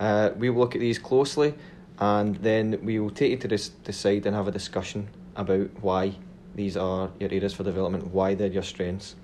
[0.01, 1.55] Uh, we will look at these closely
[1.99, 6.14] and then we will take you to this, decide and have a discussion about why
[6.55, 9.16] these are your areas for development, why they're your strengths.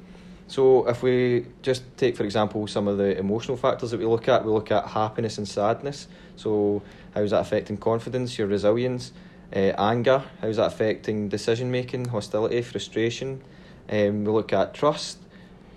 [0.51, 4.27] So, if we just take, for example, some of the emotional factors that we look
[4.27, 6.09] at, we look at happiness and sadness.
[6.35, 6.83] So,
[7.15, 9.13] how is that affecting confidence, your resilience,
[9.55, 13.45] uh, anger, how is that affecting decision making, hostility, frustration?
[13.89, 15.19] Um, we look at trust,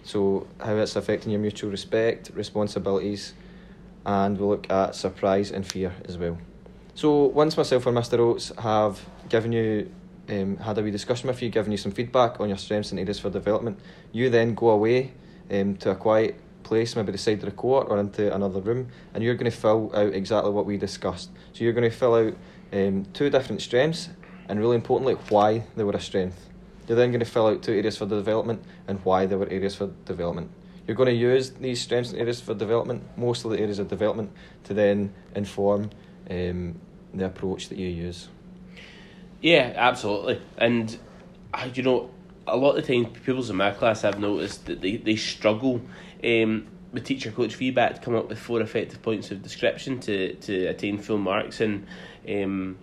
[0.03, 3.36] so how it's affecting your mutual respect, responsibilities,
[4.07, 6.39] and we look at surprise and fear as well.
[6.95, 8.17] So once myself and Mr.
[8.17, 9.91] Oates have given you
[10.29, 12.99] um, had a wee discussion with you, given you some feedback on your strengths and
[12.99, 13.79] areas for development,
[14.12, 15.13] you then go away
[15.51, 18.88] um, to a quiet place, maybe the side of the court or into another room,
[19.13, 21.29] and you're going to fill out exactly what we discussed.
[21.51, 22.33] So you're going to fill out
[22.71, 24.09] um, two different strengths,
[24.47, 26.49] and really importantly, why they were a strength.
[26.88, 29.47] You're then going to fill out two areas for the development and why they were
[29.47, 30.51] areas for development.
[30.86, 33.88] You're going to use these strengths and areas for development, most of the areas of
[33.88, 34.31] development,
[34.65, 35.91] to then inform
[36.29, 36.75] um,
[37.13, 38.27] the approach that you use.
[39.43, 40.41] Yeah, absolutely.
[40.58, 40.97] And,
[41.53, 42.10] uh, you know,
[42.47, 45.82] a lot of the time, pupils in my class I've noticed that they, they struggle
[46.23, 50.34] um, with teacher coach feedback to come up with four effective points of description to,
[50.36, 51.86] to attain full marks and
[52.29, 52.77] um,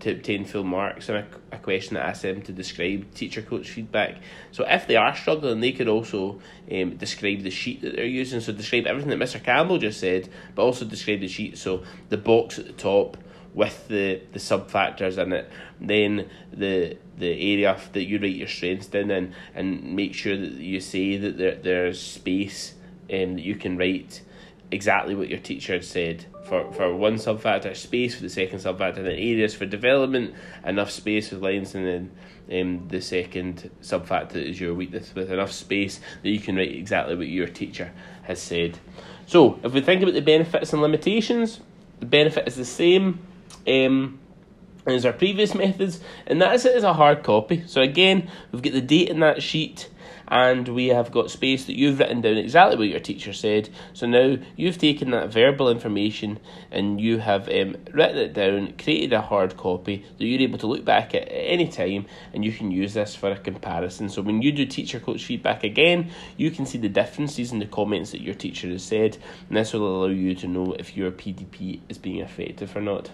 [0.00, 3.68] to obtain full marks and a, a question that asks them to describe teacher coach
[3.68, 4.16] feedback.
[4.50, 6.40] So if they are struggling, they could also
[6.72, 8.40] um, describe the sheet that they're using.
[8.40, 9.44] So describe everything that Mr.
[9.44, 11.58] Campbell just said, but also describe the sheet.
[11.58, 13.18] So the box at the top
[13.54, 18.48] with the, the sub factors in it, then the the area that you write your
[18.48, 22.74] strengths in, and, make sure that you say that there, there's space
[23.12, 24.22] um, that you can write
[24.70, 26.26] exactly what your teacher had said.
[26.44, 30.34] For, for one sub factor, space for the second sub factor, then areas for development,
[30.64, 32.10] enough space with lines, and then
[32.60, 36.72] um, the second sub factor is your weakness with enough space that you can write
[36.72, 38.78] exactly what your teacher has said.
[39.26, 41.60] So, if we think about the benefits and limitations,
[42.00, 43.20] the benefit is the same
[43.66, 44.18] um,
[44.86, 47.64] as our previous methods, and that is it as a hard copy.
[47.66, 49.88] So, again, we've got the date in that sheet
[50.28, 53.68] and we have got space that you've written down exactly what your teacher said.
[53.94, 56.38] So now you've taken that verbal information
[56.70, 60.66] and you have um, written it down, created a hard copy that you're able to
[60.66, 64.08] look back at, at any time and you can use this for a comparison.
[64.08, 67.66] So when you do teacher coach feedback again, you can see the differences in the
[67.66, 69.16] comments that your teacher has said,
[69.48, 73.10] and this will allow you to know if your PDP is being effective or not.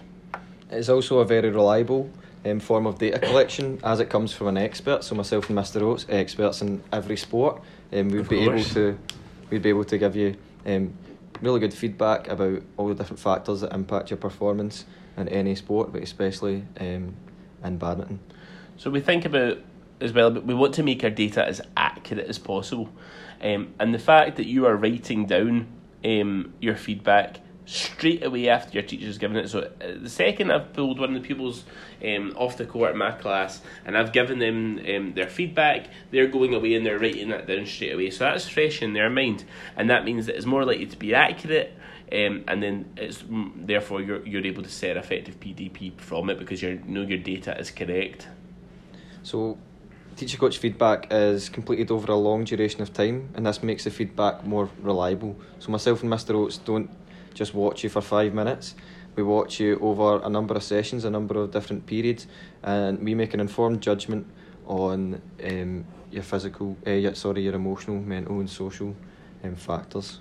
[0.69, 2.09] It's also a very reliable
[2.45, 5.03] um, form of data collection as it comes from an expert.
[5.03, 5.81] So myself and Mr.
[5.81, 7.61] Oates, experts in every sport,
[7.93, 8.61] um, we'd Of be course.
[8.61, 8.99] able to
[9.49, 10.93] we'd be able to give you um,
[11.41, 14.85] really good feedback about all the different factors that impact your performance
[15.17, 17.15] in any sport, but especially um,
[17.63, 18.19] in badminton.
[18.77, 19.59] So we think about
[20.01, 22.89] as well, but we want to make our data as accurate as possible.
[23.41, 25.67] Um, and the fact that you are writing down
[26.03, 29.49] um, your feedback straight away after your teacher's given it.
[29.49, 31.63] So uh, the second I've pulled one of the pupils
[32.03, 36.27] um, off the court in my class and I've given them um, their feedback, they're
[36.27, 38.11] going away and they're writing that down straight away.
[38.11, 39.43] So that's fresh in their mind,
[39.75, 41.75] and that means that it's more likely to be accurate.
[42.11, 46.61] Um, and then it's therefore you're you're able to set effective PDP from it because
[46.61, 48.27] you know your data is correct.
[49.23, 49.57] So,
[50.15, 53.89] teacher coach feedback is completed over a long duration of time, and this makes the
[53.89, 55.35] feedback more reliable.
[55.57, 56.35] So, myself and Mr.
[56.35, 56.91] Oates don't
[57.35, 58.73] just watch you for five minutes.
[59.15, 62.27] We watch you over a number of sessions, a number of different periods,
[62.63, 64.25] and we make an informed judgment
[64.65, 68.95] on um, your physical, uh, sorry, your emotional, mental, and social
[69.43, 70.19] um, factors.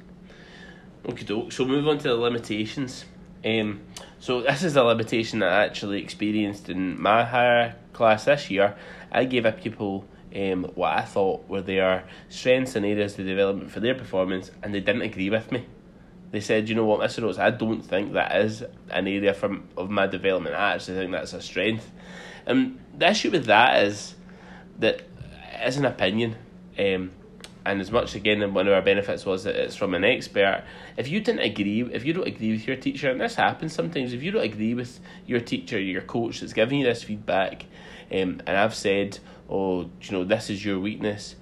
[1.09, 1.27] Okay.
[1.51, 3.05] So move on to the limitations.
[3.45, 3.81] Um,
[4.19, 8.77] so this is a limitation that I actually experienced in my higher class this year.
[9.13, 13.71] I gave a pupil um, what I thought were their strengths and areas of development
[13.71, 15.67] for their performance, and they didn't agree with me.
[16.35, 17.23] They said, "You know what, Mr.
[17.23, 20.57] Oates, I don't think that is an area from of my development.
[20.57, 21.93] I actually think that's a strength."
[22.45, 24.17] And the issue with that is
[24.81, 25.03] that
[25.61, 26.35] it's an opinion.
[26.77, 27.13] Um,
[27.65, 30.65] and as much again, one of our benefits was that it's from an expert.
[30.97, 34.13] If you didn't agree, if you don't agree with your teacher, and this happens sometimes,
[34.13, 37.67] if you don't agree with your teacher, your coach that's giving you this feedback,
[38.11, 41.37] um, and I've said, oh, you know, this is your weakness.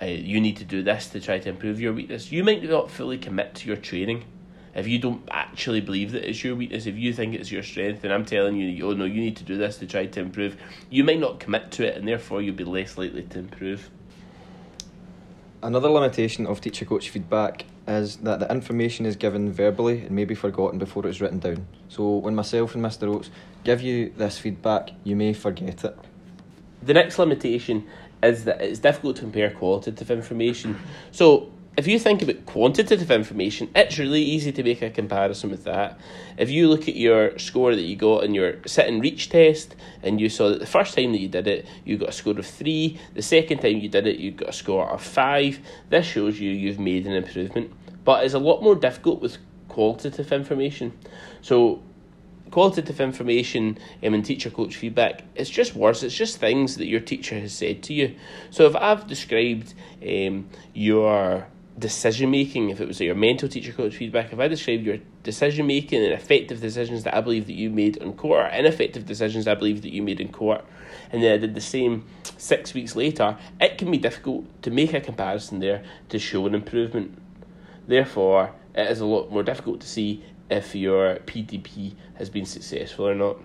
[0.00, 2.30] Uh, you need to do this to try to improve your weakness.
[2.30, 4.22] You might not fully commit to your training
[4.76, 8.04] if you don't actually believe that it's your weakness, if you think it's your strength,
[8.04, 10.56] and I'm telling you, oh no, you need to do this to try to improve,
[10.90, 13.88] you might not commit to it, and therefore you'll be less likely to improve.
[15.62, 20.26] Another limitation of teacher coach feedback is that the information is given verbally and may
[20.26, 21.66] be forgotten before it's written down.
[21.88, 23.08] So when myself and Mr.
[23.08, 23.30] Oates
[23.64, 25.96] give you this feedback, you may forget it.
[26.82, 27.86] The next limitation
[28.22, 30.78] is that it's difficult to compare qualitative information.
[31.12, 35.64] So if you think about quantitative information, it's really easy to make a comparison with
[35.64, 35.98] that.
[36.38, 39.76] If you look at your score that you got in your sit and reach test,
[40.02, 42.38] and you saw that the first time that you did it, you got a score
[42.38, 45.60] of three, the second time you did it, you got a score of five,
[45.90, 47.70] this shows you you've made an improvement.
[48.04, 49.36] But it's a lot more difficult with
[49.68, 50.98] qualitative information.
[51.42, 51.82] So,
[52.50, 57.00] qualitative information um, and teacher coach feedback, it's just words, it's just things that your
[57.00, 58.14] teacher has said to you.
[58.50, 63.96] So, if I've described um, your decision making, if it was your mental teacher coach
[63.96, 67.70] feedback, if I described your decision making and effective decisions that I believe that you
[67.70, 70.64] made in court, or ineffective decisions I believe that you made in court,
[71.12, 72.06] and then I did the same
[72.38, 76.54] six weeks later, it can be difficult to make a comparison there to show an
[76.54, 77.18] improvement.
[77.86, 83.08] Therefore, it is a lot more difficult to see if your PDP has been successful
[83.08, 83.36] or not.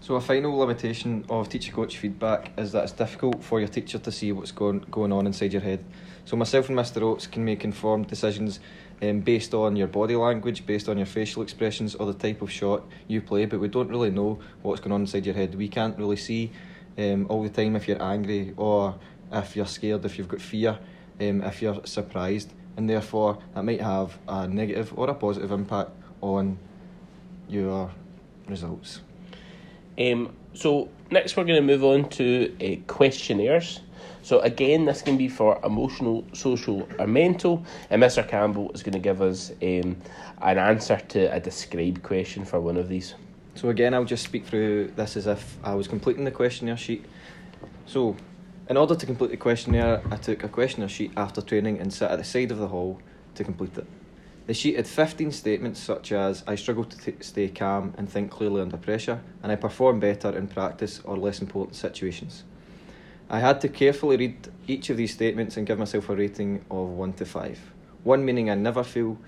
[0.00, 3.98] So a final limitation of teacher coach feedback is that it's difficult for your teacher
[3.98, 5.82] to see what's going going on inside your head.
[6.24, 7.02] So myself and Mr.
[7.02, 8.60] Oates can make informed decisions
[9.02, 12.50] um, based on your body language, based on your facial expressions, or the type of
[12.50, 13.44] shot you play.
[13.44, 15.54] But we don't really know what's going on inside your head.
[15.54, 16.50] We can't really see
[16.96, 18.94] um, all the time if you're angry or
[19.32, 20.78] if you're scared, if you've got fear,
[21.20, 25.90] um, if you're surprised, and therefore that might have a negative or a positive impact
[26.20, 26.58] on
[27.48, 27.90] your
[28.48, 29.00] results.
[29.98, 33.80] Um, so next we're going to move on to uh, questionnaires.
[34.24, 37.62] So again, this can be for emotional, social, or mental.
[37.90, 38.26] And Mr.
[38.26, 39.98] Campbell is going to give us um,
[40.40, 43.16] an answer to a describe question for one of these.
[43.54, 47.04] So again, I'll just speak through this as if I was completing the questionnaire sheet.
[47.84, 48.16] So,
[48.70, 52.10] in order to complete the questionnaire, I took a questionnaire sheet after training and sat
[52.10, 53.02] at the side of the hall
[53.34, 53.86] to complete it.
[54.46, 58.30] The sheet had 15 statements such as I struggle to t- stay calm and think
[58.30, 62.44] clearly under pressure, and I perform better in practice or less important situations.
[63.34, 64.36] I had to carefully read
[64.68, 67.72] each of these statements and give myself a rating of 1 to 5.
[68.04, 69.18] 1 meaning I never feel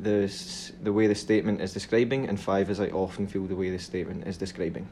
[0.00, 0.32] the,
[0.80, 3.80] the way the statement is describing, and 5 is I often feel the way the
[3.80, 4.88] statement is describing.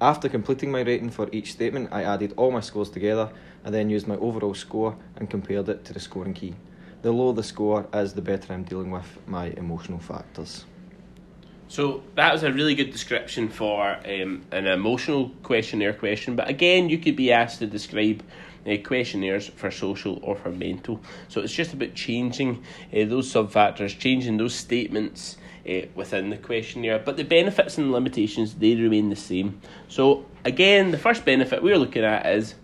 [0.00, 3.32] After completing my rating for each statement, I added all my scores together
[3.64, 6.54] and then used my overall score and compared it to the scoring key.
[7.02, 10.66] The lower the score is, the better I'm dealing with my emotional factors.
[11.68, 16.34] So that was a really good description for um, an emotional questionnaire question.
[16.34, 18.22] But again, you could be asked to describe
[18.66, 21.00] uh, questionnaires for social or for mental.
[21.28, 25.36] So it's just about changing uh, those sub factors, changing those statements
[25.68, 26.98] uh, within the questionnaire.
[26.98, 29.60] But the benefits and limitations they remain the same.
[29.88, 32.54] So again, the first benefit we're looking at is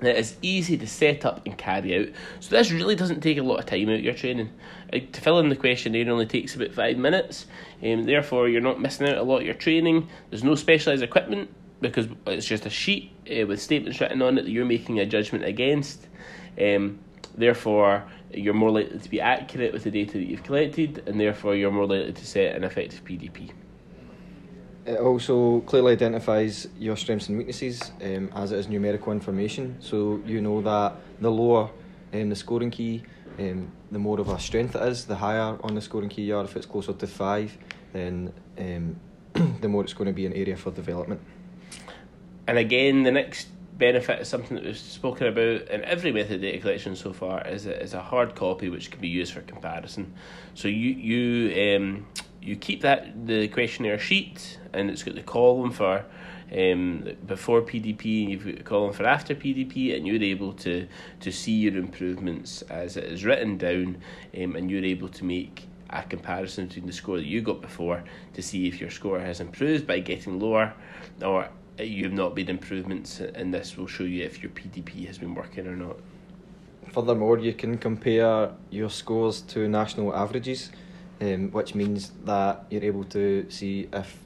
[0.00, 2.14] that it's easy to set up and carry out.
[2.40, 4.50] So this really doesn't take a lot of time out your training.
[4.92, 7.46] Uh, to fill in the questionnaire only takes about five minutes.
[7.82, 10.08] Um, therefore, you're not missing out a lot of your training.
[10.30, 14.42] There's no specialised equipment because it's just a sheet uh, with statements written on it
[14.42, 16.06] that you're making a judgment against.
[16.60, 16.98] Um,
[17.36, 21.54] therefore, you're more likely to be accurate with the data that you've collected, and therefore,
[21.54, 23.52] you're more likely to set an effective PDP.
[24.88, 29.76] It also clearly identifies your strengths and weaknesses um, as it is numerical information.
[29.80, 31.68] So you know that the lower
[32.14, 33.02] um, the scoring key,
[33.38, 35.04] um, the more of a strength it is.
[35.04, 37.58] The higher on the scoring key you are, if it's closer to five,
[37.92, 38.96] then um,
[39.60, 41.20] the more it's going to be an area for development.
[42.46, 46.60] And again, the next benefit is something that we've spoken about in every method data
[46.60, 50.14] collection so far is a, is a hard copy which can be used for comparison.
[50.54, 52.06] So you you um,
[52.40, 56.04] you keep that the questionnaire sheet and it's got the column for
[56.52, 60.86] um, before PDP and you've got a column for after PDP and you're able to
[61.20, 63.98] to see your improvements as it is written down
[64.36, 68.02] um, and you're able to make a comparison between the score that you got before
[68.34, 70.72] to see if your score has improved by getting lower
[71.22, 71.48] or
[71.78, 75.66] you've not made improvements and this will show you if your PDP has been working
[75.66, 75.96] or not.
[76.92, 80.70] Furthermore, you can compare your scores to national averages
[81.20, 84.18] um, which means that you're able to see if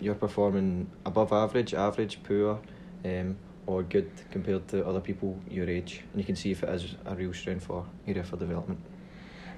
[0.00, 2.60] you're performing above average, average, poor,
[3.04, 3.36] um,
[3.66, 6.94] or good compared to other people your age, and you can see if it is
[7.04, 8.80] a real strength for area for development.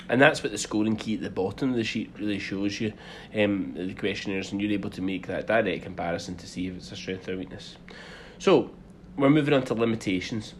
[0.08, 2.92] And that's what the scoring key at the bottom of the sheet really shows you,
[3.34, 6.90] um, the questionnaires, and you're able to make that direct comparison to see if it's
[6.90, 7.76] a strength or weakness.
[8.38, 8.70] So,
[9.16, 10.54] we're moving on to limitations.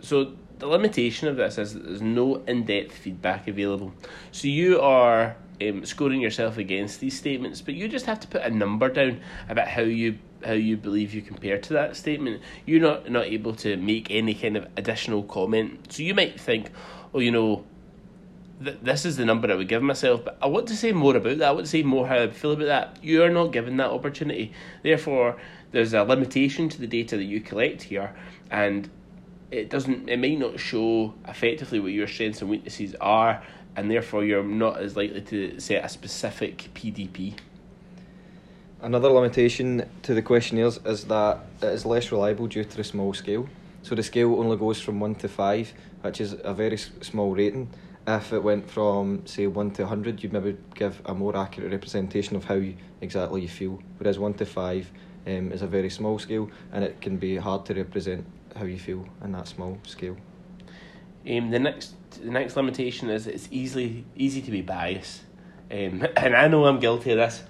[0.00, 3.92] So, the limitation of this is that there's no in depth feedback available.
[4.32, 8.42] So, you are um, scoring yourself against these statements, but you just have to put
[8.42, 12.40] a number down about how you how you believe you compare to that statement.
[12.64, 15.92] You're not not able to make any kind of additional comment.
[15.92, 16.70] So you might think,
[17.12, 17.64] oh, you know,
[18.62, 21.16] th- this is the number I would give myself, but I want to say more
[21.16, 21.48] about that.
[21.48, 22.98] I want to say more how I feel about that.
[23.02, 24.52] You are not given that opportunity.
[24.82, 25.36] Therefore,
[25.72, 28.14] there's a limitation to the data that you collect here,
[28.50, 28.88] and
[29.50, 30.08] it doesn't.
[30.08, 33.42] It may not show effectively what your strengths and weaknesses are,
[33.76, 37.34] and therefore you're not as likely to set a specific PDP.
[38.80, 43.12] Another limitation to the questionnaires is that it is less reliable due to the small
[43.12, 43.48] scale.
[43.82, 47.70] So the scale only goes from 1 to 5, which is a very small rating.
[48.06, 52.36] If it went from, say, 1 to 100, you'd maybe give a more accurate representation
[52.36, 53.82] of how you, exactly you feel.
[53.98, 54.92] Whereas 1 to 5
[55.26, 58.24] um, is a very small scale and it can be hard to represent
[58.56, 60.16] how you feel in that small scale.
[61.28, 65.22] Um, the next the next limitation is it's easily easy to be biased,
[65.70, 67.42] um, and I know I'm guilty of this.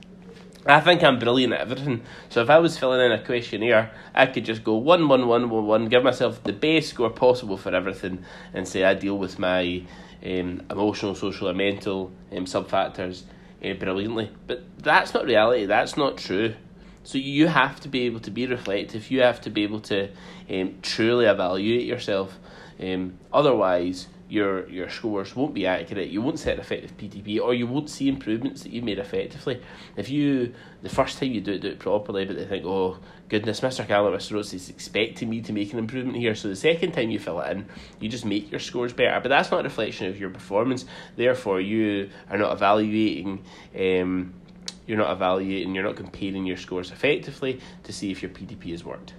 [0.67, 2.03] I think I'm brilliant at everything.
[2.29, 5.49] So if I was filling in a questionnaire, I could just go one one one
[5.49, 9.39] one one, give myself the best score possible for everything, and say I deal with
[9.39, 9.83] my
[10.25, 13.25] um, emotional, social, and mental um, sub factors
[13.65, 14.31] uh, brilliantly.
[14.47, 15.65] But that's not reality.
[15.65, 16.55] That's not true.
[17.03, 19.11] So you have to be able to be reflective.
[19.11, 20.11] You have to be able to
[20.51, 22.39] um, truly evaluate yourself.
[22.79, 26.09] Um, otherwise, your your scores won't be accurate.
[26.09, 29.61] You won't set effective PDP, or you won't see improvements that you made effectively.
[29.97, 32.99] If you the first time you do it, do it properly, but they think, oh
[33.29, 36.35] goodness, Mister Callum is expecting me to make an improvement here.
[36.35, 37.67] So the second time you fill it in,
[38.01, 39.19] you just make your scores better.
[39.21, 40.85] But that's not a reflection of your performance.
[41.17, 43.45] Therefore, you are not evaluating.
[43.79, 44.35] Um,
[44.87, 48.85] you're not evaluating, you're not comparing your scores effectively to see if your PDP has
[48.85, 49.13] worked.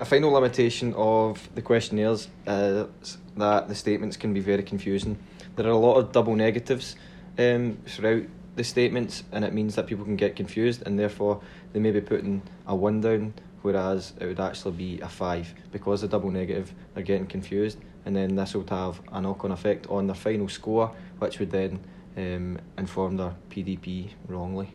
[0.00, 5.18] A final limitation of the questionnaires is that the statements can be very confusing.
[5.56, 6.94] There are a lot of double negatives
[7.36, 8.22] um, throughout
[8.54, 11.40] the statements, and it means that people can get confused, and therefore
[11.72, 15.52] they may be putting a one down, whereas it would actually be a five.
[15.72, 19.50] Because the double negative, they're getting confused, and then this would have a knock on
[19.50, 21.80] effect on their final score, which would then
[22.16, 24.72] um, informed our PDP wrongly.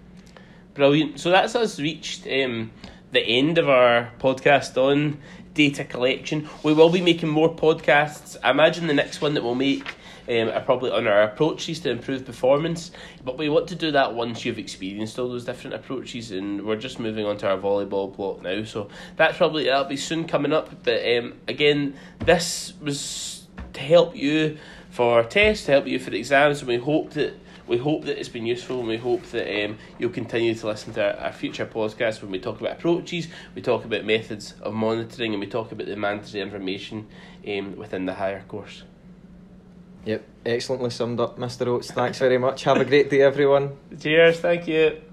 [0.74, 1.18] Brilliant.
[1.18, 2.72] So that's us reached um,
[3.14, 5.20] the end of our podcast on
[5.54, 6.50] data collection.
[6.64, 8.36] We will be making more podcasts.
[8.44, 9.96] I imagine the next one that we'll make
[10.28, 12.92] um, are probably on our approaches to improve performance.
[13.24, 16.76] But we want to do that once you've experienced all those different approaches, and we're
[16.76, 18.64] just moving on to our volleyball block now.
[18.64, 20.84] So that's probably that'll be soon coming up.
[20.84, 24.58] But um, again, this was to help you
[24.90, 27.36] for tests, to help you for exams, and we hope that
[27.68, 30.94] we hope that it's been useful and we hope that um, you'll continue to listen
[30.94, 34.74] to our, our, future podcasts when we talk about approaches, we talk about methods of
[34.74, 37.08] monitoring, and we talk about the mandatory information
[37.48, 38.84] um, within the higher course.
[40.06, 41.68] Yep, excellently summed up, Mr.
[41.68, 41.92] Oates.
[41.92, 42.64] Thanks very much.
[42.64, 43.78] Have a great day, everyone.
[44.00, 45.13] Cheers, thank you.